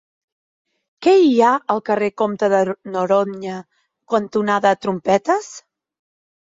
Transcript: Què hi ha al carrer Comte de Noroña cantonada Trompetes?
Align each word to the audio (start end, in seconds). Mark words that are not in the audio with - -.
Què 1.05 1.13
hi 1.25 1.35
ha 1.41 1.51
al 1.75 1.83
carrer 1.91 2.09
Comte 2.23 2.51
de 2.55 2.63
Noroña 2.97 3.61
cantonada 4.17 4.77
Trompetes? 4.85 5.57